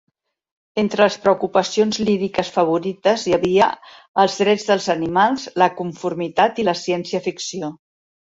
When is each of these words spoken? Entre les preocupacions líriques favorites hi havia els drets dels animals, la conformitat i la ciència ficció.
Entre 0.83 1.01
les 1.01 1.17
preocupacions 1.25 1.99
líriques 2.07 2.49
favorites 2.55 3.25
hi 3.31 3.35
havia 3.37 3.67
els 4.23 4.39
drets 4.43 4.67
dels 4.71 4.89
animals, 4.95 5.45
la 5.63 5.67
conformitat 5.83 6.63
i 6.65 6.69
la 6.71 6.77
ciència 6.85 7.25
ficció. 7.31 7.71